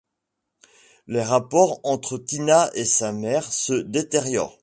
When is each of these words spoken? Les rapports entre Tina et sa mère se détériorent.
Les 1.05 1.21
rapports 1.21 1.79
entre 1.83 2.17
Tina 2.17 2.71
et 2.73 2.85
sa 2.85 3.11
mère 3.11 3.53
se 3.53 3.73
détériorent. 3.73 4.57